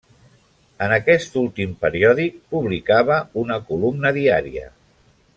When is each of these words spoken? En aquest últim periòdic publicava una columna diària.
En 0.85 0.93
aquest 0.95 1.35
últim 1.41 1.75
periòdic 1.85 2.39
publicava 2.55 3.17
una 3.43 3.59
columna 3.71 4.13
diària. 4.21 4.65